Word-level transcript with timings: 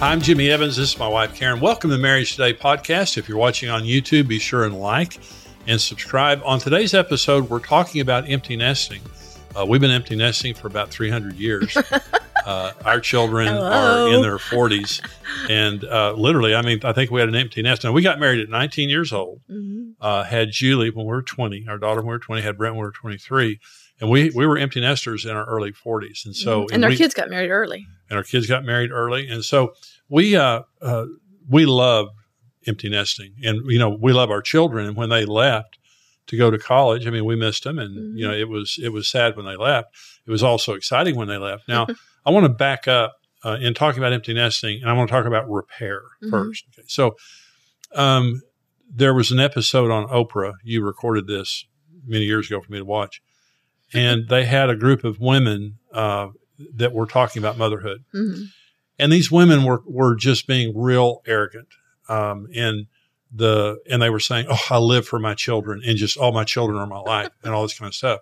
I'm 0.00 0.20
Jimmy 0.20 0.48
Evans. 0.48 0.76
This 0.76 0.92
is 0.92 0.98
my 0.98 1.08
wife, 1.08 1.34
Karen. 1.34 1.58
Welcome 1.58 1.90
to 1.90 1.98
Marriage 1.98 2.36
Today 2.36 2.54
podcast. 2.54 3.18
If 3.18 3.28
you're 3.28 3.36
watching 3.36 3.68
on 3.68 3.82
YouTube, 3.82 4.28
be 4.28 4.38
sure 4.38 4.64
and 4.64 4.78
like 4.78 5.18
and 5.66 5.80
subscribe. 5.80 6.40
On 6.44 6.60
today's 6.60 6.94
episode, 6.94 7.50
we're 7.50 7.58
talking 7.58 8.00
about 8.00 8.30
empty 8.30 8.54
nesting. 8.54 9.02
Uh, 9.58 9.66
we've 9.66 9.80
been 9.80 9.90
empty 9.90 10.14
nesting 10.14 10.54
for 10.54 10.68
about 10.68 10.90
300 10.90 11.34
years. 11.34 11.76
Uh, 12.48 12.72
our 12.86 12.98
children 13.00 13.46
Hello. 13.46 13.70
are 13.70 14.14
in 14.14 14.22
their 14.22 14.38
40s. 14.38 15.02
And 15.50 15.84
uh, 15.84 16.14
literally, 16.14 16.54
I 16.54 16.62
mean, 16.62 16.80
I 16.82 16.92
think 16.94 17.10
we 17.10 17.20
had 17.20 17.28
an 17.28 17.34
empty 17.36 17.60
nest. 17.60 17.84
Now, 17.84 17.92
we 17.92 18.00
got 18.00 18.18
married 18.18 18.40
at 18.40 18.48
19 18.48 18.88
years 18.88 19.12
old, 19.12 19.40
Mhm. 19.50 19.92
uh, 20.00 20.22
had 20.24 20.50
Julie 20.50 20.88
when 20.90 21.04
we 21.04 21.10
were 21.10 21.20
20, 21.22 21.66
our 21.68 21.76
daughter 21.76 22.00
when 22.00 22.06
we 22.06 22.12
were 22.12 22.18
20, 22.18 22.40
had 22.42 22.56
Brent 22.56 22.74
when 22.74 22.80
we 22.80 22.86
were 22.86 22.92
23. 22.92 23.60
And 24.00 24.08
we, 24.08 24.30
we 24.34 24.46
were 24.46 24.56
empty 24.56 24.80
nesters 24.80 25.26
in 25.26 25.32
our 25.32 25.44
early 25.44 25.72
40s. 25.72 26.24
And 26.24 26.34
so, 26.34 26.62
Mm-hmm. 26.62 26.74
and 26.74 26.84
our 26.84 26.90
we- 26.90 26.96
kids 26.96 27.12
got 27.14 27.28
married 27.28 27.50
early. 27.50 27.86
and 28.08 28.16
our 28.16 28.22
kids 28.24 28.46
got 28.46 28.64
married 28.64 28.90
early, 28.92 29.28
and 29.28 29.44
so 29.44 29.74
we 30.08 30.34
uh, 30.34 30.62
uh, 30.80 31.04
we 31.50 31.66
love 31.66 32.08
empty 32.66 32.88
nesting, 32.88 33.34
and 33.44 33.60
you 33.70 33.78
know 33.78 33.90
we 33.90 34.12
love 34.14 34.30
our 34.30 34.40
children. 34.40 34.86
And 34.86 34.96
when 34.96 35.10
they 35.10 35.26
left 35.26 35.78
to 36.28 36.36
go 36.38 36.50
to 36.50 36.58
college, 36.58 37.06
I 37.06 37.10
mean, 37.10 37.24
we 37.26 37.36
missed 37.36 37.64
them, 37.64 37.78
and 37.78 38.18
you 38.18 38.26
know 38.26 38.32
it 38.32 38.48
was 38.48 38.78
it 38.82 38.90
was 38.94 39.06
sad 39.08 39.36
when 39.36 39.44
they 39.44 39.56
left. 39.56 39.88
It 40.26 40.30
was 40.30 40.42
also 40.42 40.72
exciting 40.74 41.16
when 41.16 41.28
they 41.28 41.36
left. 41.36 41.68
Now 41.68 41.86
I 42.26 42.30
want 42.30 42.44
to 42.44 42.50
back 42.50 42.88
up 42.88 43.16
uh, 43.44 43.58
in 43.60 43.74
talking 43.74 44.00
about 44.00 44.12
empty 44.12 44.34
nesting, 44.34 44.80
and 44.80 44.90
I 44.90 44.92
want 44.92 45.08
to 45.08 45.12
talk 45.14 45.26
about 45.26 45.48
repair 45.50 46.02
Mhm. 46.22 46.30
first. 46.30 46.64
Okay. 46.72 46.84
So 46.88 47.16
um, 47.94 48.42
there 48.92 49.14
was 49.14 49.30
an 49.30 49.40
episode 49.40 49.90
on 49.90 50.06
Oprah. 50.08 50.54
You 50.64 50.84
recorded 50.84 51.26
this 51.26 51.64
many 52.06 52.24
years 52.24 52.46
ago 52.48 52.60
for 52.60 52.70
me 52.72 52.78
to 52.78 52.84
watch, 52.84 53.20
and 53.94 54.28
they 54.28 54.44
had 54.44 54.70
a 54.70 54.76
group 54.76 55.04
of 55.04 55.18
women 55.20 55.78
uh, 55.92 56.28
that 56.74 56.92
were 56.92 57.06
talking 57.06 57.40
about 57.40 57.56
motherhood 57.58 58.04
hmm 58.12 58.44
and 59.00 59.12
these 59.12 59.30
women 59.30 59.62
were 59.62 59.80
were 59.86 60.16
just 60.16 60.48
being 60.48 60.76
real 60.76 61.22
arrogant 61.24 61.68
um, 62.08 62.48
and 62.52 62.86
the 63.32 63.78
and 63.88 64.02
they 64.02 64.10
were 64.10 64.18
saying 64.18 64.44
oh 64.50 64.60
i 64.70 64.76
live 64.76 65.06
for 65.06 65.20
my 65.20 65.34
children 65.34 65.80
and 65.86 65.96
just 65.98 66.16
all 66.16 66.32
my 66.32 66.42
children 66.42 66.76
are 66.78 66.86
my 66.86 66.98
life 66.98 67.30
and 67.44 67.54
all 67.54 67.62
this 67.62 67.78
kind 67.78 67.88
of 67.88 67.94
stuff 67.94 68.20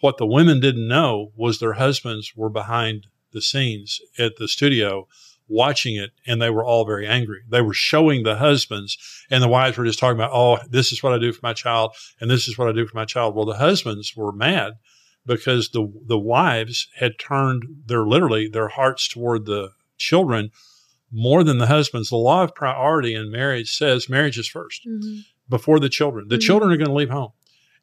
what 0.00 0.18
the 0.18 0.26
women 0.26 0.60
didn't 0.60 0.86
know 0.86 1.32
was 1.34 1.58
their 1.58 1.72
husbands 1.72 2.34
were 2.36 2.48
behind 2.50 3.08
the 3.32 3.42
scenes 3.42 4.00
at 4.18 4.36
the 4.36 4.48
studio 4.48 5.06
watching 5.48 5.96
it 5.96 6.10
and 6.26 6.40
they 6.40 6.50
were 6.50 6.64
all 6.64 6.84
very 6.86 7.06
angry 7.06 7.40
they 7.48 7.60
were 7.60 7.74
showing 7.74 8.22
the 8.22 8.36
husbands 8.36 8.96
and 9.30 9.42
the 9.42 9.48
wives 9.48 9.76
were 9.76 9.84
just 9.84 9.98
talking 9.98 10.16
about 10.16 10.30
oh 10.32 10.58
this 10.70 10.92
is 10.92 11.02
what 11.02 11.12
i 11.12 11.18
do 11.18 11.32
for 11.32 11.40
my 11.42 11.52
child 11.52 11.92
and 12.20 12.30
this 12.30 12.48
is 12.48 12.56
what 12.56 12.68
i 12.68 12.72
do 12.72 12.86
for 12.86 12.96
my 12.96 13.04
child 13.04 13.34
well 13.34 13.44
the 13.44 13.54
husbands 13.54 14.14
were 14.16 14.32
mad 14.32 14.74
because 15.26 15.70
the 15.70 15.92
the 16.06 16.18
wives 16.18 16.88
had 16.96 17.18
turned 17.18 17.64
their 17.86 18.06
literally 18.06 18.48
their 18.48 18.68
hearts 18.68 19.08
toward 19.08 19.44
the 19.46 19.70
children 19.98 20.50
more 21.12 21.44
than 21.44 21.58
the 21.58 21.66
husbands. 21.66 22.08
The 22.08 22.16
law 22.16 22.42
of 22.42 22.54
priority 22.54 23.14
in 23.14 23.30
marriage 23.30 23.70
says 23.76 24.08
marriage 24.08 24.38
is 24.38 24.48
first 24.48 24.82
hmm 24.84 25.18
before 25.48 25.78
the 25.78 25.90
children. 25.90 26.28
The 26.28 26.36
Mhm. 26.36 26.40
children 26.40 26.72
are 26.72 26.78
going 26.78 26.88
to 26.88 26.94
leave 26.94 27.10
home. 27.10 27.32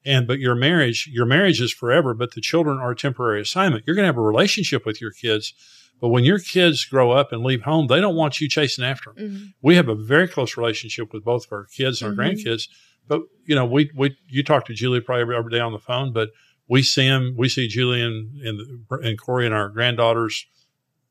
And 0.09 0.27
but 0.27 0.39
your 0.39 0.55
marriage, 0.55 1.07
your 1.11 1.25
marriage 1.25 1.61
is 1.61 1.71
forever, 1.71 2.13
but 2.13 2.33
the 2.33 2.41
children 2.41 2.77
are 2.79 2.91
a 2.91 2.95
temporary 2.95 3.41
assignment. 3.41 3.83
You're 3.85 3.95
going 3.95 4.07
to 4.07 4.13
have 4.13 4.17
a 4.17 4.21
relationship 4.33 4.85
with 4.85 4.99
your 4.99 5.11
kids, 5.11 5.53
but 6.01 6.09
when 6.09 6.23
your 6.23 6.39
kids 6.39 6.83
grow 6.85 7.11
up 7.11 7.31
and 7.31 7.43
leave 7.43 7.61
home, 7.61 7.87
they 7.87 8.01
don't 8.01 8.15
want 8.15 8.41
you 8.41 8.49
chasing 8.49 8.83
after 8.85 9.13
them. 9.13 9.29
hmm 9.29 9.45
We 9.61 9.75
have 9.75 9.89
a 9.89 9.95
very 9.95 10.27
close 10.27 10.57
relationship 10.57 11.13
with 11.13 11.23
both 11.23 11.45
of 11.45 11.51
our 11.51 11.65
kids 11.65 12.01
and 12.01 12.07
our 12.09 12.15
Mhm. 12.15 12.19
grandkids, 12.19 12.63
but 13.07 13.21
you 13.45 13.55
know, 13.55 13.65
we 13.65 13.81
we 13.95 14.17
you 14.27 14.43
talk 14.43 14.65
to 14.65 14.73
Julie 14.73 15.01
probably 15.01 15.21
every, 15.21 15.35
every 15.37 15.51
day 15.51 15.59
on 15.59 15.73
the 15.73 15.85
phone, 15.89 16.11
but 16.13 16.29
we 16.67 16.81
see 16.83 17.05
him, 17.05 17.35
we 17.37 17.47
see 17.49 17.67
Julie 17.67 18.01
and 18.01 18.17
and, 18.47 18.57
and 19.05 19.19
Corey 19.19 19.45
and 19.45 19.53
our 19.53 19.69
granddaughters 19.69 20.45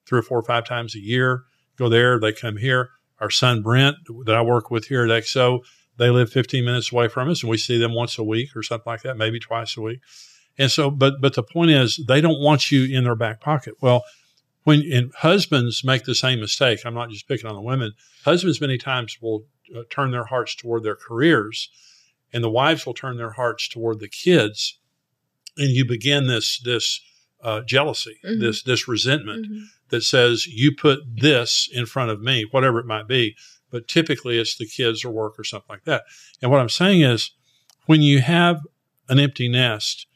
three 0.06 0.18
or 0.20 0.22
four 0.22 0.38
or 0.38 0.42
five 0.54 0.64
times 0.64 0.94
a 0.94 1.00
year. 1.00 1.44
Go 1.76 1.88
there, 1.88 2.18
they 2.18 2.32
come 2.32 2.56
here. 2.56 2.90
Our 3.20 3.30
son 3.30 3.62
Brent, 3.62 3.96
that 4.26 4.34
I 4.34 4.42
work 4.42 4.70
with 4.70 4.86
here 4.86 5.04
at 5.04 5.10
XO, 5.24 5.60
they 5.98 6.10
live 6.10 6.30
15 6.32 6.64
minutes 6.64 6.92
away 6.92 7.08
from 7.08 7.28
us, 7.28 7.42
and 7.42 7.50
we 7.50 7.58
see 7.58 7.78
them 7.78 7.92
once 7.94 8.18
a 8.18 8.24
week 8.24 8.56
or 8.56 8.62
something 8.62 8.90
like 8.90 9.02
that, 9.02 9.16
maybe 9.16 9.38
twice 9.38 9.76
a 9.76 9.80
week. 9.82 10.00
And 10.56 10.70
so, 10.70 10.90
but 10.90 11.20
but 11.20 11.34
the 11.34 11.42
point 11.42 11.70
is, 11.70 12.00
they 12.08 12.20
don't 12.20 12.40
want 12.40 12.70
you 12.72 12.84
in 12.96 13.04
their 13.04 13.14
back 13.14 13.40
pocket. 13.40 13.74
Well, 13.80 14.04
when 14.64 14.82
and 14.92 15.12
husbands 15.14 15.84
make 15.84 16.04
the 16.04 16.14
same 16.14 16.40
mistake, 16.40 16.80
I'm 16.84 16.94
not 16.94 17.10
just 17.10 17.28
picking 17.28 17.48
on 17.48 17.54
the 17.54 17.60
women. 17.62 17.92
Husbands 18.24 18.60
many 18.60 18.76
times 18.78 19.18
will 19.20 19.44
uh, 19.76 19.82
turn 19.90 20.10
their 20.10 20.24
hearts 20.24 20.54
toward 20.54 20.82
their 20.82 20.96
careers, 20.96 21.70
and 22.32 22.42
the 22.42 22.50
wives 22.50 22.84
will 22.86 22.94
turn 22.94 23.16
their 23.16 23.32
hearts 23.32 23.68
toward 23.68 24.00
the 24.00 24.08
kids, 24.08 24.78
and 25.56 25.70
you 25.70 25.84
begin 25.84 26.26
this 26.26 26.58
this 26.60 27.00
uh, 27.42 27.60
jealousy, 27.62 28.16
Mhm. 28.24 28.40
this 28.40 28.62
this 28.62 28.88
resentment 28.88 29.46
hmm 29.46 29.58
that 29.90 30.02
says 30.02 30.46
you 30.46 30.70
put 30.76 30.98
this 31.16 31.66
in 31.72 31.86
front 31.86 32.10
of 32.10 32.20
me, 32.20 32.44
whatever 32.50 32.78
it 32.78 32.84
might 32.84 33.08
be. 33.08 33.34
But 33.70 33.88
typically 33.88 34.38
it's 34.38 34.56
the 34.56 34.66
kids 34.66 35.04
or 35.04 35.10
work 35.10 35.38
or 35.38 35.44
something 35.44 35.68
like 35.68 35.84
that. 35.84 36.04
And 36.40 36.50
what 36.50 36.60
I'm 36.60 36.68
saying 36.68 37.02
is 37.02 37.32
when 37.86 38.02
you 38.02 38.20
have 38.20 38.60
an 39.08 39.18
empty 39.18 39.48
nest 39.48 40.06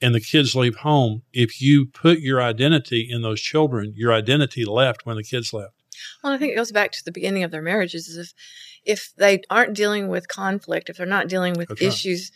and 0.00 0.14
the 0.14 0.20
kids 0.20 0.54
leave 0.54 0.76
home, 0.76 1.22
if 1.32 1.60
you 1.60 1.86
put 1.86 2.20
your 2.20 2.42
identity 2.42 3.06
in 3.08 3.22
those 3.22 3.40
children, 3.40 3.92
your 3.96 4.12
identity 4.12 4.64
left 4.64 5.06
when 5.06 5.16
the 5.16 5.22
kids 5.22 5.52
left. 5.52 5.74
Well, 6.22 6.32
I 6.32 6.38
think 6.38 6.52
it 6.52 6.56
goes 6.56 6.72
back 6.72 6.92
to 6.92 7.04
the 7.04 7.12
beginning 7.12 7.44
of 7.44 7.50
their 7.50 7.62
marriages. 7.62 8.08
Is 8.08 8.16
if 8.16 8.34
if 8.84 9.12
they 9.16 9.42
aren't 9.48 9.74
dealing 9.74 10.08
with 10.08 10.28
conflict, 10.28 10.88
if 10.88 10.96
they're 10.96 11.06
not 11.06 11.28
dealing 11.28 11.54
with 11.54 11.68
That's 11.68 11.82
issues, 11.82 12.32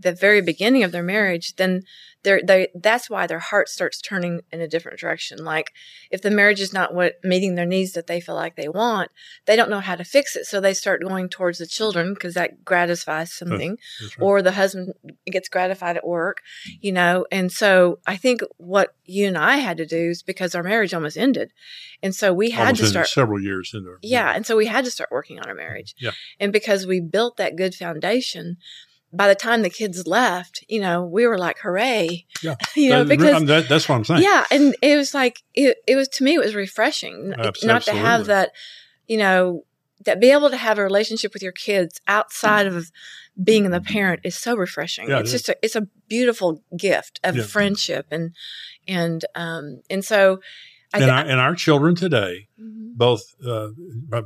the 0.00 0.12
very 0.12 0.40
beginning 0.40 0.82
of 0.84 0.92
their 0.92 1.02
marriage, 1.02 1.56
then 1.56 1.82
they're 2.24 2.40
they 2.44 2.66
that's 2.74 3.08
why 3.08 3.28
their 3.28 3.38
heart 3.38 3.68
starts 3.68 4.00
turning 4.00 4.40
in 4.50 4.60
a 4.60 4.66
different 4.66 4.98
direction. 4.98 5.44
Like 5.44 5.70
if 6.10 6.20
the 6.20 6.32
marriage 6.32 6.60
is 6.60 6.72
not 6.72 6.92
what 6.92 7.14
meeting 7.22 7.54
their 7.54 7.64
needs 7.64 7.92
that 7.92 8.08
they 8.08 8.20
feel 8.20 8.34
like 8.34 8.56
they 8.56 8.68
want, 8.68 9.10
they 9.46 9.54
don't 9.54 9.70
know 9.70 9.78
how 9.80 9.94
to 9.94 10.02
fix 10.04 10.34
it, 10.34 10.44
so 10.44 10.60
they 10.60 10.74
start 10.74 11.00
going 11.00 11.28
towards 11.28 11.58
the 11.58 11.66
children 11.66 12.14
because 12.14 12.34
that 12.34 12.64
gratifies 12.64 13.32
something. 13.32 13.76
Right. 14.02 14.10
or 14.20 14.42
the 14.42 14.52
husband 14.52 14.94
gets 15.26 15.48
gratified 15.48 15.96
at 15.96 16.06
work, 16.06 16.38
you 16.80 16.90
know. 16.90 17.24
And 17.30 17.52
so 17.52 18.00
I 18.06 18.16
think 18.16 18.40
what 18.56 18.94
you 19.04 19.28
and 19.28 19.38
I 19.38 19.58
had 19.58 19.76
to 19.76 19.86
do 19.86 20.10
is 20.10 20.22
because 20.24 20.54
our 20.56 20.62
marriage 20.64 20.92
almost 20.92 21.16
ended. 21.16 21.52
And 22.02 22.14
so 22.14 22.32
we 22.32 22.50
had 22.50 22.62
Almost 22.62 22.80
to 22.80 22.86
start 22.88 23.08
several 23.08 23.40
years 23.40 23.72
into 23.74 23.92
it. 23.92 23.98
yeah, 24.02 24.32
and 24.34 24.44
so 24.44 24.56
we 24.56 24.66
had 24.66 24.84
to 24.84 24.90
start 24.90 25.10
working 25.12 25.38
on 25.38 25.48
our 25.48 25.54
marriage. 25.54 25.94
Yeah. 25.98 26.12
And 26.40 26.52
because 26.52 26.86
we 26.86 27.00
built 27.00 27.36
that 27.38 27.56
good 27.56 27.74
foundation, 27.74 28.56
by 29.12 29.26
the 29.28 29.34
time 29.34 29.62
the 29.62 29.70
kids 29.70 30.06
left, 30.06 30.64
you 30.68 30.80
know, 30.80 31.02
we 31.04 31.26
were 31.26 31.38
like, 31.38 31.58
hooray. 31.60 32.26
Yeah. 32.42 32.56
you 32.76 32.90
know, 32.90 33.04
because 33.04 33.44
that- 33.46 33.68
that's 33.68 33.88
what 33.88 33.96
I'm 33.96 34.04
saying. 34.04 34.22
yeah, 34.22 34.44
and 34.50 34.76
it 34.82 34.96
was 34.96 35.14
like 35.14 35.42
it, 35.54 35.78
it 35.86 35.96
was 35.96 36.08
to 36.08 36.24
me 36.24 36.34
it 36.34 36.40
was 36.40 36.54
refreshing 36.54 37.32
n- 37.32 37.40
Abs- 37.40 37.64
not 37.64 37.82
to 37.82 37.92
have 37.92 38.26
that, 38.26 38.50
you 39.06 39.16
know, 39.16 39.64
that 40.04 40.20
be 40.20 40.30
able 40.30 40.50
to 40.50 40.56
have 40.56 40.78
a 40.78 40.82
relationship 40.84 41.32
with 41.32 41.42
your 41.42 41.52
kids 41.52 42.00
outside 42.06 42.66
of 42.66 42.92
being 43.42 43.70
the 43.70 43.80
parent 43.80 44.20
is 44.24 44.36
so 44.36 44.54
refreshing. 44.56 45.08
Yeah, 45.08 45.20
it's 45.20 45.32
is. 45.32 45.40
just 45.42 45.48
a, 45.48 45.56
it's 45.62 45.76
a 45.76 45.88
beautiful 46.08 46.62
gift 46.76 47.18
of 47.24 47.36
Yeah. 47.36 47.42
friendship 47.44 48.06
and 48.10 48.34
and 48.86 49.24
um 49.34 49.80
and 49.90 50.04
so 50.04 50.40
I 50.94 50.98
And 51.00 51.10
our, 51.10 51.24
and 51.24 51.40
our 51.40 51.54
children 51.54 51.94
today, 51.94 52.48
Mhm. 52.60 52.87
Both 52.98 53.34
uh, 53.46 53.68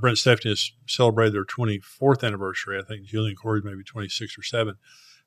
Brent 0.01 0.19
Stephanie 0.19 0.51
has 0.53 0.73
celebrated 0.87 1.35
their 1.35 1.45
24th 1.45 2.25
anniversary. 2.25 2.79
I 2.79 2.83
think 2.83 3.05
Julie 3.05 3.31
and 3.31 3.39
Corey 3.39 3.61
maybe 3.63 3.85
26 3.85 4.39
or 4.39 4.43
7. 4.43 4.75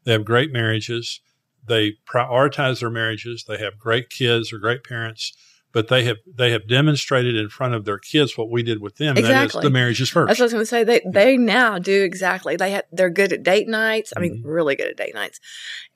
They 0.04 0.12
have 0.14 0.26
great 0.26 0.52
marriages. 0.52 1.22
They 1.68 1.94
prioritize 2.12 2.80
their 2.80 2.90
marriages. 2.90 3.46
They 3.48 3.60
have 3.60 3.78
great 3.78 4.10
kids 4.10 4.52
or 4.52 4.58
great 4.58 4.84
parents, 4.84 5.34
but 5.76 5.90
they 5.90 6.06
have 6.06 6.16
they 6.26 6.52
have 6.52 6.70
demonstrated 6.70 7.36
in 7.36 7.50
front 7.50 7.74
of 7.74 7.84
their 7.84 8.00
kids 8.00 8.38
what 8.38 8.50
we 8.50 8.64
did 8.64 8.80
with 8.80 8.96
them. 8.96 9.18
Exactly. 9.18 9.60
is 9.60 9.64
the 9.64 9.70
marriage 9.70 10.00
is 10.00 10.10
first. 10.10 10.30
That's 10.30 10.40
what 10.40 10.44
I 10.44 10.46
was 10.46 10.54
going 10.54 10.62
to 10.62 10.66
say. 10.66 10.84
They 10.86 11.02
they 11.06 11.38
now 11.38 11.78
do 11.80 12.02
exactly. 12.02 12.56
They 12.56 12.72
have, 12.72 12.86
they're 12.94 13.10
good 13.10 13.34
at 13.34 13.44
date 13.44 13.68
nights. 13.68 14.14
I 14.16 14.22
mean, 14.22 14.38
Mhm. 14.38 14.42
really 14.46 14.78
good 14.78 14.88
at 14.88 14.96
date 14.96 15.14
nights, 15.14 15.42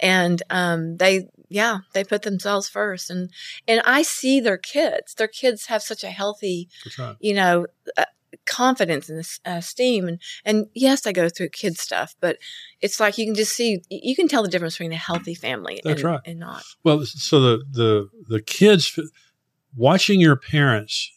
and 0.01 0.43
um, 0.49 0.97
they 0.97 1.29
yeah 1.47 1.79
they 1.93 2.03
put 2.03 2.23
themselves 2.23 2.67
first. 2.67 3.09
And 3.09 3.31
and 3.69 3.81
I 3.85 4.01
see 4.01 4.41
their 4.41 4.57
kids. 4.57 5.13
Their 5.13 5.29
kids 5.29 5.67
have 5.67 5.81
such 5.81 6.03
a 6.03 6.09
healthy 6.09 6.67
right. 6.99 7.15
you 7.21 7.33
know 7.33 7.67
uh, 7.97 8.03
confidence 8.45 9.09
and 9.09 9.19
uh, 9.19 9.57
esteem 9.57 10.07
and 10.07 10.19
and 10.45 10.67
yes 10.73 11.05
i 11.07 11.11
go 11.11 11.29
through 11.29 11.49
kid 11.49 11.77
stuff 11.77 12.15
but 12.19 12.37
it's 12.81 12.99
like 12.99 13.17
you 13.17 13.25
can 13.25 13.35
just 13.35 13.55
see 13.55 13.81
you 13.89 14.15
can 14.15 14.27
tell 14.27 14.43
the 14.43 14.49
difference 14.49 14.75
between 14.75 14.91
a 14.91 14.97
healthy 14.97 15.33
family 15.33 15.79
That's 15.83 16.01
and, 16.01 16.11
right. 16.11 16.19
and 16.25 16.39
not 16.39 16.63
Well, 16.83 17.03
so 17.05 17.39
the 17.39 17.63
the 17.71 18.09
the 18.27 18.41
kids, 18.41 18.99
watching 19.75 20.19
your 20.19 20.36
parents 20.36 21.12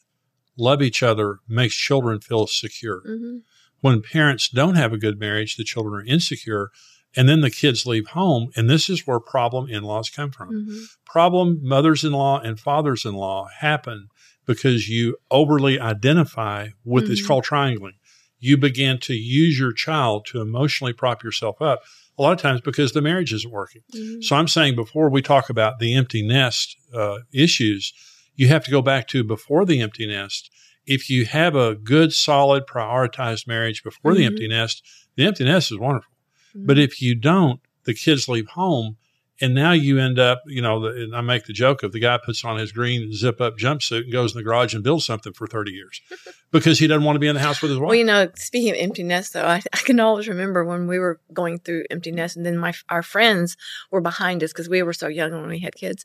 love 0.56 0.82
each 0.82 1.02
other 1.02 1.38
makes 1.48 1.74
children 1.74 2.20
feel 2.20 2.46
secure. 2.46 3.00
hmm 3.04 3.38
When 3.80 4.00
parents 4.02 4.48
don't 4.48 4.76
have 4.76 4.92
a 4.92 4.98
good 4.98 5.18
marriage, 5.18 5.56
the 5.56 5.64
children 5.64 5.94
are 5.94 6.04
insecure. 6.06 6.70
And 7.16 7.28
then 7.28 7.40
the 7.42 7.50
kids 7.50 7.84
leave 7.84 8.08
home. 8.08 8.50
And 8.56 8.70
this 8.70 8.88
is 8.88 9.06
where 9.06 9.20
problem 9.20 9.68
in 9.68 9.82
laws 9.82 10.08
come 10.08 10.30
from. 10.30 10.48
hmm 10.48 10.82
Problem 11.04 11.58
mothers 11.62 12.04
in 12.04 12.12
law 12.12 12.40
and 12.40 12.58
fathers 12.58 13.04
in 13.04 13.14
law 13.14 13.48
happen 13.58 14.08
because 14.46 14.88
you 14.88 15.16
overly 15.30 15.78
identify 15.78 16.68
with 16.84 17.10
it's 17.10 17.20
Mhm. 17.22 17.26
called 17.26 17.44
triangling. 17.44 17.94
You 18.38 18.56
begin 18.56 18.98
to 19.00 19.14
use 19.14 19.58
your 19.58 19.72
child 19.72 20.26
to 20.26 20.40
emotionally 20.40 20.92
prop 20.92 21.22
yourself 21.22 21.60
up. 21.60 21.82
A 22.18 22.22
lot 22.22 22.32
of 22.32 22.40
times 22.40 22.60
because 22.60 22.92
the 22.92 23.02
marriage 23.02 23.32
isn't 23.32 23.50
working. 23.50 23.82
hmm 23.92 24.20
So 24.20 24.36
I'm 24.36 24.48
saying 24.48 24.74
before 24.76 25.08
we 25.10 25.22
talk 25.22 25.50
about 25.50 25.78
the 25.80 25.94
empty 25.94 26.22
nest 26.22 26.76
uh, 26.94 27.18
issues, 27.32 27.92
you 28.34 28.48
have 28.48 28.64
to 28.64 28.70
go 28.70 28.82
back 28.82 29.08
to 29.08 29.22
before 29.24 29.64
the 29.64 29.80
empty 29.80 30.06
nest. 30.06 30.50
If 30.86 31.08
you 31.08 31.26
have 31.26 31.54
a 31.54 31.74
good, 31.74 32.12
solid, 32.12 32.64
prioritized 32.66 33.46
marriage 33.46 33.82
before 33.82 34.14
the 34.14 34.22
Mhm. 34.22 34.26
empty 34.26 34.48
nest, 34.48 34.82
the 35.16 35.24
empty 35.24 35.44
nest 35.44 35.70
is 35.70 35.78
wonderful. 35.78 36.12
But 36.54 36.78
if 36.78 37.00
you 37.00 37.14
don't, 37.14 37.60
the 37.84 37.94
kids 37.94 38.28
leave 38.28 38.48
home, 38.48 38.96
and 39.40 39.54
now 39.54 39.72
you 39.72 39.98
end 39.98 40.18
up, 40.18 40.42
you 40.46 40.62
know, 40.62 40.80
the, 40.80 41.02
and 41.02 41.16
I 41.16 41.20
make 41.20 41.46
the 41.46 41.52
joke 41.52 41.82
of 41.82 41.92
the 41.92 41.98
guy 41.98 42.18
puts 42.24 42.44
on 42.44 42.58
his 42.58 42.70
green 42.70 43.12
zip 43.12 43.40
up 43.40 43.56
jumpsuit 43.56 44.02
and 44.02 44.12
goes 44.12 44.32
in 44.32 44.38
the 44.38 44.44
garage 44.44 44.74
and 44.74 44.84
builds 44.84 45.06
something 45.06 45.32
for 45.32 45.46
30 45.46 45.72
years 45.72 46.00
because 46.52 46.78
he 46.78 46.86
doesn't 46.86 47.04
want 47.04 47.16
to 47.16 47.20
be 47.20 47.26
in 47.26 47.34
the 47.34 47.40
house 47.40 47.62
with 47.62 47.70
his 47.70 47.80
wife. 47.80 47.88
Well, 47.88 47.96
you 47.96 48.04
know, 48.04 48.28
speaking 48.36 48.70
of 48.70 48.76
empty 48.78 49.02
nest, 49.02 49.32
though, 49.32 49.46
I, 49.46 49.62
I 49.72 49.78
can 49.78 49.98
always 50.00 50.28
remember 50.28 50.64
when 50.64 50.86
we 50.86 50.98
were 50.98 51.20
going 51.32 51.58
through 51.58 51.84
empty 51.90 52.12
nest, 52.12 52.36
and 52.36 52.44
then 52.44 52.58
my 52.58 52.72
our 52.88 53.02
friends 53.02 53.56
were 53.90 54.00
behind 54.00 54.42
us 54.44 54.52
because 54.52 54.68
we 54.68 54.82
were 54.82 54.92
so 54.92 55.08
young 55.08 55.32
when 55.32 55.48
we 55.48 55.60
had 55.60 55.74
kids, 55.74 56.04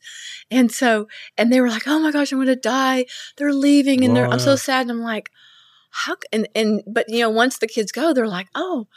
and 0.49 0.71
so 0.71 1.07
and 1.37 1.51
they 1.51 1.61
were 1.61 1.69
like, 1.69 1.87
"Oh 1.87 1.99
my 1.99 2.11
gosh, 2.11 2.31
I'm 2.31 2.37
going 2.37 2.47
to 2.47 2.55
die! 2.55 3.05
They're 3.37 3.53
leaving, 3.53 4.03
and 4.03 4.15
they're 4.15 4.27
Oh, 4.27 4.31
I'm 4.31 4.39
so 4.39 4.55
sad." 4.55 4.81
And 4.81 4.91
I'm 4.91 5.01
like, 5.01 5.29
"How?" 5.89 6.15
And 6.33 6.47
and 6.55 6.81
but 6.87 7.05
you 7.09 7.19
know, 7.19 7.29
once 7.29 7.57
the 7.59 7.67
kids 7.67 7.91
go, 7.91 8.13
they're 8.13 8.27
like, 8.27 8.47
"Oh," 8.55 8.87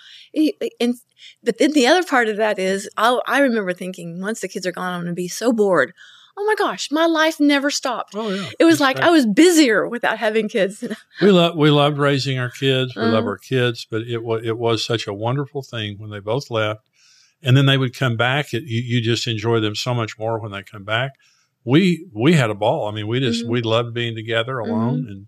and 0.80 0.94
but 1.42 1.58
then 1.58 1.72
the 1.72 1.86
other 1.86 2.02
part 2.02 2.28
of 2.28 2.36
that 2.38 2.58
is, 2.58 2.88
I 2.96 3.18
I 3.26 3.40
remember 3.40 3.72
thinking, 3.72 4.20
once 4.20 4.40
the 4.40 4.48
kids 4.48 4.66
are 4.66 4.72
gone, 4.72 4.92
I'm 4.94 5.00
going 5.02 5.08
to 5.08 5.14
be 5.14 5.28
so 5.28 5.52
bored. 5.52 5.92
Oh 6.36 6.44
my 6.44 6.54
gosh, 6.56 6.90
my 6.90 7.04
life 7.06 7.38
never 7.40 7.70
stopped. 7.70 8.14
oh, 8.14 8.30
yeah. 8.30 8.46
It 8.58 8.64
was 8.64 8.78
That's 8.78 8.80
like 8.80 8.96
right. 8.96 9.06
I 9.06 9.10
was 9.10 9.26
busier 9.26 9.86
without 9.88 10.16
having 10.18 10.48
kids. 10.48 10.82
we 11.20 11.30
love 11.30 11.56
we 11.56 11.70
loved 11.70 11.98
raising 11.98 12.38
our 12.38 12.50
kids. 12.50 12.94
We 12.96 13.02
love 13.02 13.24
Uh-huh. 13.24 13.30
our 13.30 13.38
kids, 13.38 13.86
but 13.90 14.02
it 14.02 14.22
was 14.22 14.42
it 14.44 14.56
was 14.56 14.84
such 14.84 15.06
a 15.06 15.12
wonderful 15.12 15.62
thing 15.62 15.96
when 15.98 16.10
they 16.10 16.20
both 16.20 16.50
left, 16.50 16.80
and 17.42 17.56
then 17.56 17.66
they 17.66 17.76
would 17.76 17.94
come 17.94 18.16
back. 18.16 18.54
It, 18.54 18.62
you, 18.64 18.80
you 18.80 19.00
just 19.02 19.26
enjoy 19.26 19.60
them 19.60 19.74
so 19.74 19.92
much 19.92 20.18
more 20.18 20.38
when 20.40 20.52
they 20.52 20.62
come 20.62 20.84
back. 20.84 21.12
We 21.64 22.06
we 22.14 22.32
had 22.34 22.48
a 22.48 22.54
ball. 22.54 22.86
I 22.88 22.92
mean, 22.92 23.06
we 23.06 23.20
just 23.20 23.44
Mhm. 23.44 23.50
we 23.50 23.60
loved 23.62 23.92
being 23.92 24.14
together 24.14 24.58
alone, 24.58 25.00
Mm-hmm. 25.02 25.10
and 25.12 25.26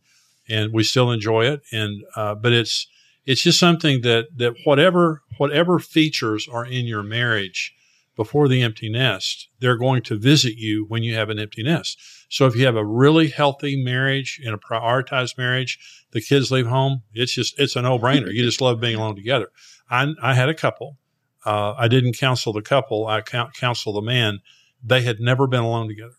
and 0.48 0.72
we 0.72 0.82
still 0.82 1.10
enjoy 1.10 1.46
it. 1.46 1.62
And 1.72 2.02
uh, 2.16 2.34
but 2.34 2.52
it's 2.52 2.86
it's 3.24 3.42
just 3.42 3.58
something 3.58 4.02
that 4.02 4.26
that 4.36 4.54
whatever 4.64 5.22
whatever 5.38 5.78
features 5.78 6.48
are 6.50 6.64
in 6.64 6.86
your 6.86 7.02
marriage 7.02 7.74
before 8.16 8.46
the 8.46 8.62
empty 8.62 8.90
nest, 8.90 9.48
they're 9.60 9.76
going 9.76 10.02
to 10.02 10.18
visit 10.18 10.56
you 10.56 10.84
when 10.88 11.02
you 11.02 11.14
have 11.14 11.30
an 11.30 11.38
empty 11.38 11.62
nest. 11.62 11.98
So 12.28 12.46
if 12.46 12.54
you 12.54 12.66
have 12.66 12.76
a 12.76 12.84
really 12.84 13.28
healthy 13.28 13.82
marriage 13.82 14.40
and 14.44 14.54
a 14.54 14.58
prioritized 14.58 15.38
marriage, 15.38 15.78
the 16.12 16.20
kids 16.20 16.50
leave 16.50 16.66
home. 16.66 17.02
It's 17.12 17.34
just 17.34 17.58
it's 17.58 17.76
a 17.76 17.82
no 17.82 17.98
brainer. 17.98 18.32
you 18.32 18.42
just 18.42 18.60
love 18.60 18.80
being 18.80 18.96
alone 18.96 19.16
together. 19.16 19.48
I 19.90 20.12
I 20.22 20.34
had 20.34 20.48
a 20.48 20.54
couple. 20.54 20.98
Uh, 21.44 21.74
I 21.76 21.88
didn't 21.88 22.16
counsel 22.16 22.52
the 22.52 22.62
couple. 22.62 23.06
I 23.06 23.20
counsel 23.20 23.92
the 23.92 24.02
man. 24.02 24.40
They 24.82 25.02
had 25.02 25.20
never 25.20 25.46
been 25.46 25.62
alone 25.62 25.88
together. 25.88 26.14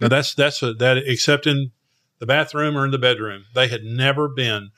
Now 0.00 0.08
that's 0.08 0.34
that's 0.34 0.62
a, 0.62 0.74
that 0.74 0.98
except 0.98 1.46
in 1.46 1.72
the 2.18 2.26
bathroom 2.26 2.76
or 2.76 2.84
in 2.84 2.90
the 2.90 2.98
bedroom. 2.98 3.44
They 3.54 3.68
had 3.68 3.84
never 3.84 4.28
been 4.28 4.70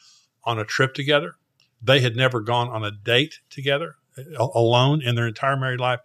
on 0.45 0.59
a 0.59 0.65
trip 0.65 0.95
together. 0.95 1.37
They 1.83 2.01
had 2.01 2.17
never 2.17 2.41
gone 2.41 2.69
on 2.69 2.85
a 2.85 2.91
date 2.91 3.41
together 3.51 3.97
alone 4.39 5.03
in 5.03 5.15
their 5.15 5.29
entire 5.29 5.57
married 5.57 5.81
life. 5.81 6.01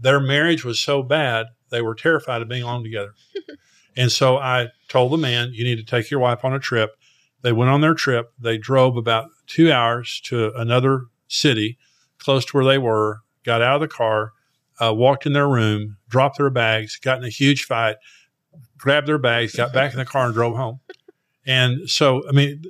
Their 0.00 0.20
marriage 0.20 0.64
was 0.64 0.80
so 0.80 1.02
bad 1.02 1.46
they 1.70 1.82
were 1.82 1.94
terrified 1.94 2.42
of 2.42 2.48
being 2.48 2.62
alone 2.62 2.82
together. 2.82 3.14
and 3.96 4.10
so 4.10 4.36
I 4.38 4.68
told 4.88 5.12
the 5.12 5.16
man, 5.16 5.52
"You 5.52 5.64
need 5.64 5.76
to 5.76 5.84
take 5.84 6.10
your 6.10 6.20
wife 6.20 6.44
on 6.44 6.52
a 6.52 6.58
trip." 6.58 6.96
They 7.42 7.52
went 7.52 7.70
on 7.70 7.80
their 7.80 7.94
trip. 7.94 8.32
They 8.38 8.58
drove 8.58 8.96
about 8.96 9.30
two 9.46 9.72
hours 9.72 10.20
to 10.24 10.52
another 10.54 11.06
city 11.28 11.78
close 12.18 12.44
to 12.46 12.56
where 12.56 12.64
they 12.64 12.78
were. 12.78 13.20
Got 13.44 13.62
out 13.62 13.76
of 13.76 13.80
the 13.80 13.88
car, 13.88 14.32
uh, 14.80 14.94
walked 14.94 15.26
in 15.26 15.32
their 15.32 15.48
room, 15.48 15.96
dropped 16.08 16.38
their 16.38 16.50
bags, 16.50 16.96
got 16.96 17.18
in 17.18 17.24
a 17.24 17.28
huge 17.28 17.64
fight, 17.64 17.96
grabbed 18.78 19.06
their 19.06 19.18
bags, 19.18 19.54
got 19.54 19.72
back 19.72 19.92
in 19.92 19.98
the 19.98 20.04
car, 20.04 20.26
and 20.26 20.34
drove 20.34 20.56
home. 20.56 20.80
And 21.46 21.88
so, 21.88 22.28
I 22.28 22.32
mean, 22.32 22.62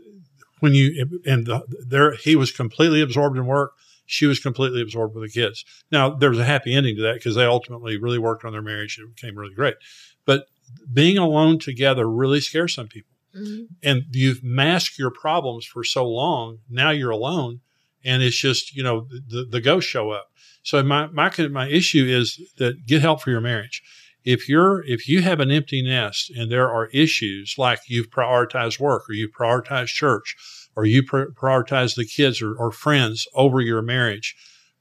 when 0.60 0.74
you 0.74 1.20
and 1.26 1.46
the, 1.46 1.62
there, 1.86 2.14
he 2.14 2.36
was 2.36 2.52
completely 2.52 3.00
absorbed 3.00 3.36
in 3.36 3.46
work. 3.46 3.72
She 4.06 4.26
was 4.26 4.38
completely 4.38 4.82
absorbed 4.82 5.14
with 5.14 5.24
the 5.24 5.40
kids. 5.40 5.64
Now 5.90 6.10
there 6.10 6.30
was 6.30 6.38
a 6.38 6.44
happy 6.44 6.74
ending 6.74 6.96
to 6.96 7.02
that 7.02 7.14
because 7.14 7.34
they 7.34 7.44
ultimately 7.44 7.96
really 7.96 8.18
worked 8.18 8.44
on 8.44 8.52
their 8.52 8.62
marriage 8.62 8.98
and 8.98 9.08
it 9.08 9.16
became 9.16 9.36
really 9.36 9.54
great. 9.54 9.76
But 10.24 10.46
being 10.92 11.18
alone 11.18 11.58
together 11.58 12.08
really 12.08 12.40
scares 12.40 12.74
some 12.74 12.88
people. 12.88 13.16
Mhm. 13.34 13.68
And 13.82 14.04
you've 14.10 14.42
masked 14.44 14.98
your 14.98 15.10
problems 15.10 15.64
for 15.64 15.82
so 15.82 16.06
long. 16.06 16.58
Now 16.68 16.90
you're 16.90 17.10
alone, 17.10 17.60
and 18.04 18.22
it's 18.22 18.36
just 18.36 18.74
you 18.76 18.82
know 18.82 19.08
the 19.28 19.44
the 19.44 19.60
ghosts 19.60 19.90
show 19.90 20.10
up. 20.10 20.30
So 20.62 20.82
my 20.82 21.06
my 21.06 21.30
my 21.48 21.68
issue 21.68 22.04
is 22.04 22.40
that 22.58 22.86
get 22.86 23.00
help 23.00 23.22
for 23.22 23.30
your 23.30 23.40
marriage 23.40 23.82
if 24.24 24.48
you're 24.48 24.84
if 24.86 25.08
you 25.08 25.22
have 25.22 25.40
an 25.40 25.50
empty 25.50 25.82
nest 25.82 26.30
and 26.30 26.50
there 26.50 26.70
are 26.70 26.86
issues 26.88 27.54
like 27.58 27.80
you've 27.88 28.10
prioritized 28.10 28.78
work 28.78 29.08
or 29.08 29.12
you've 29.14 29.32
prioritized 29.32 29.88
church 29.88 30.36
or 30.76 30.84
you 30.84 31.02
pr- 31.02 31.30
prioritize 31.40 31.96
the 31.96 32.04
kids 32.06 32.40
or, 32.40 32.54
or 32.54 32.70
friends 32.70 33.26
over 33.34 33.60
your 33.60 33.82
marriage 33.82 34.34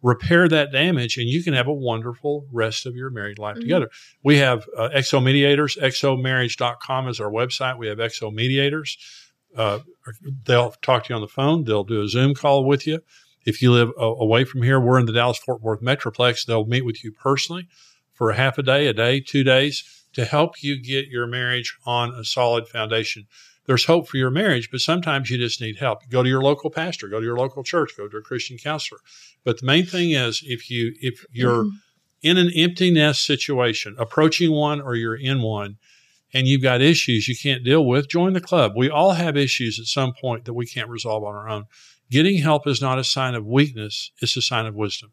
repair 0.03 0.47
that 0.47 0.71
damage 0.71 1.17
and 1.17 1.27
you 1.29 1.43
can 1.43 1.53
have 1.53 1.67
a 1.67 1.73
wonderful 1.73 2.47
rest 2.51 2.85
of 2.85 2.95
your 2.95 3.09
married 3.09 3.37
life 3.37 3.57
Mhm. 3.57 3.61
together. 3.61 3.89
We 4.23 4.37
have 4.37 4.65
uh, 4.77 4.89
XO 4.95 5.23
mediators. 5.23 5.75
XOmarriage.com 5.79 7.07
is 7.07 7.19
our 7.19 7.29
website. 7.31 7.77
We 7.77 7.87
have 7.87 7.99
XO 7.99 8.33
mediators. 8.33 8.97
Uh, 9.55 9.79
they'll 10.45 10.71
talk 10.81 11.03
to 11.05 11.09
you 11.09 11.15
on 11.15 11.21
the 11.21 11.27
phone. 11.27 11.65
They'll 11.65 11.83
do 11.83 12.01
a 12.01 12.07
zoom 12.07 12.33
call 12.33 12.65
with 12.65 12.87
you. 12.87 13.01
If 13.45 13.61
you 13.61 13.71
live 13.71 13.89
uh, 13.99 14.05
away 14.05 14.43
from 14.43 14.61
here 14.63 14.79
we're 14.79 14.99
in 14.99 15.05
the 15.07 15.13
dallas 15.13 15.37
fort 15.37 15.61
worth 15.61 15.81
metroplex. 15.81 16.45
They'll 16.45 16.65
meet 16.65 16.85
with 16.85 17.03
you 17.03 17.11
personally 17.11 17.67
for 18.21 18.29
a 18.29 18.35
half 18.35 18.59
a 18.59 18.61
day, 18.61 18.85
a 18.85 18.93
day, 18.93 19.19
two 19.19 19.43
days 19.43 20.05
to 20.13 20.25
help 20.25 20.61
you 20.61 20.79
get 20.79 21.07
your 21.07 21.25
marriage 21.25 21.75
on 21.87 22.13
a 22.13 22.23
solid 22.23 22.67
foundation. 22.67 23.25
There's 23.65 23.85
hope 23.85 24.07
for 24.07 24.17
your 24.17 24.29
marriage, 24.29 24.69
but 24.69 24.79
sometimes 24.79 25.31
you 25.31 25.39
just 25.39 25.59
need 25.59 25.77
help. 25.77 26.07
Go 26.07 26.21
to 26.21 26.29
your 26.29 26.43
local 26.43 26.69
pastor, 26.69 27.07
go 27.07 27.19
to 27.19 27.25
your 27.25 27.35
local 27.35 27.63
church, 27.63 27.93
go 27.97 28.07
to 28.07 28.17
a 28.17 28.21
Christian 28.21 28.59
counselor. 28.59 28.99
But 29.43 29.59
the 29.59 29.65
main 29.65 29.87
thing 29.87 30.11
is 30.11 30.43
if 30.45 30.69
you 30.69 30.93
if 31.01 31.25
you're 31.31 31.63
mm-hmm. 31.63 31.77
in 32.21 32.37
an 32.37 32.51
empty 32.55 32.91
nest 32.91 33.25
situation, 33.25 33.95
approaching 33.97 34.51
one 34.51 34.81
or 34.81 34.93
you're 34.93 35.15
in 35.15 35.41
one, 35.41 35.77
and 36.31 36.47
you've 36.47 36.61
got 36.61 36.79
issues 36.79 37.27
you 37.27 37.35
can't 37.35 37.63
deal 37.63 37.83
with, 37.83 38.07
join 38.07 38.33
the 38.33 38.39
club. 38.39 38.73
We 38.75 38.87
all 38.87 39.13
have 39.13 39.35
issues 39.35 39.79
at 39.79 39.87
some 39.87 40.13
point 40.13 40.45
that 40.45 40.53
we 40.53 40.67
can't 40.67 40.89
resolve 40.89 41.23
on 41.23 41.33
our 41.33 41.49
own. 41.49 41.65
Getting 42.11 42.37
help 42.37 42.67
is 42.67 42.83
not 42.83 42.99
a 42.99 43.03
sign 43.03 43.33
of 43.33 43.47
weakness, 43.47 44.11
it's 44.21 44.37
a 44.37 44.43
sign 44.43 44.67
of 44.67 44.75
wisdom. 44.75 45.11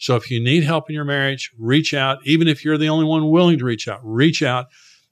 So 0.00 0.16
if 0.16 0.30
you 0.30 0.42
need 0.42 0.64
help 0.64 0.88
in 0.88 0.94
your 0.94 1.04
marriage, 1.04 1.52
reach 1.58 1.92
out. 1.92 2.18
Even 2.24 2.48
if 2.48 2.64
you're 2.64 2.78
the 2.78 2.88
only 2.88 3.04
one 3.04 3.30
willing 3.30 3.58
to 3.58 3.64
reach 3.66 3.86
out, 3.86 4.00
reach 4.02 4.42
out, 4.42 4.66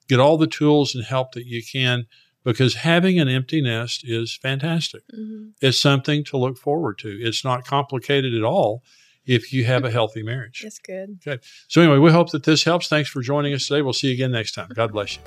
get 0.09 0.19
all 0.19 0.39
the 0.39 0.47
tools 0.47 0.95
and 0.95 1.05
help 1.05 1.33
that 1.33 1.45
you 1.45 1.63
can 1.63 2.07
because 2.43 2.75
having 2.77 3.21
an 3.21 3.29
empty 3.29 3.61
nest 3.61 4.01
is 4.03 4.35
fantastic. 4.41 5.03
Mhm. 5.15 5.51
It's 5.61 5.79
something 5.79 6.25
to 6.25 6.39
look 6.39 6.57
forward 6.57 6.97
to. 7.01 7.11
It's 7.21 7.45
not 7.45 7.67
complicated 7.67 8.35
at 8.35 8.43
all 8.43 8.83
if 9.27 9.53
you 9.53 9.65
have 9.65 9.85
a 9.85 9.91
healthy 9.91 10.23
marriage. 10.23 10.61
That's 10.63 10.79
good. 10.79 11.19
Okay. 11.27 11.39
So 11.69 11.83
anyway, 11.83 11.99
we 11.99 12.11
hope 12.11 12.31
that 12.31 12.45
this 12.45 12.65
helps. 12.65 12.89
Thanks 12.89 13.11
for 13.11 13.21
joining 13.21 13.53
us 13.53 13.69
today. 13.69 13.83
We'll 13.83 13.93
see 13.93 14.07
you 14.09 14.15
again 14.15 14.33
next 14.33 14.53
time. 14.53 14.71
God 14.75 14.93
bless 14.93 15.17
you. 15.17 15.23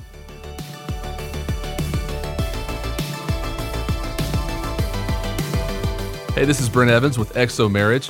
Hey, 6.34 6.46
this 6.46 6.60
is 6.62 6.68
Brent 6.70 6.90
Evans 6.90 7.20
with 7.20 7.34
XO 7.36 7.70
Marriage, 7.70 8.10